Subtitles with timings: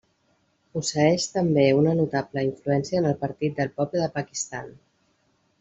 [0.77, 4.77] Posseïx també una notable influència en el Partit del Poble de Pakistan.